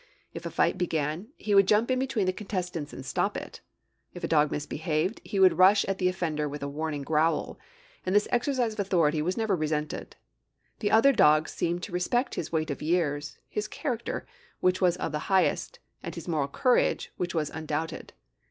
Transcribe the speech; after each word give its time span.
If 0.33 0.47
a 0.47 0.49
fight 0.49 0.79
began, 0.79 1.27
he 1.37 1.53
would 1.53 1.67
jump 1.67 1.91
in 1.91 1.99
between 1.99 2.25
the 2.25 2.33
contestants 2.33 2.91
and 2.91 3.05
stop 3.05 3.37
it; 3.37 3.61
if 4.15 4.23
a 4.23 4.27
dog 4.27 4.49
misbehaved, 4.49 5.21
he 5.23 5.39
would 5.39 5.59
rush 5.59 5.85
at 5.85 5.99
the 5.99 6.07
offender 6.07 6.49
with 6.49 6.63
a 6.63 6.67
warning 6.67 7.03
growl; 7.03 7.59
and 8.03 8.15
this 8.15 8.27
exercise 8.31 8.73
of 8.73 8.79
authority 8.79 9.21
was 9.21 9.37
never 9.37 9.55
resented. 9.55 10.15
The 10.79 10.89
other 10.89 11.13
dogs 11.13 11.51
seemed 11.51 11.83
to 11.83 11.91
respect 11.91 12.33
his 12.33 12.51
weight 12.51 12.71
of 12.71 12.81
years, 12.81 13.37
his 13.47 13.67
character, 13.67 14.25
which 14.59 14.81
was 14.81 14.97
of 14.97 15.11
the 15.11 15.19
highest, 15.29 15.77
and 16.01 16.15
his 16.15 16.27
moral 16.27 16.47
courage, 16.47 17.11
which 17.17 17.35
was 17.35 17.51
undoubted. 17.51 18.13